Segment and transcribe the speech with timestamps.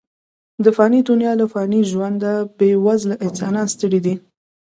[0.63, 4.15] د فاني دنیا له فاني ژونده، بې وزله انسانان ستړي دي.